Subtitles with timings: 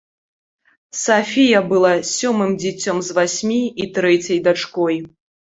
[0.99, 4.97] Сафія была сёмым дзіцем з васьмі і трэцяй дачкой.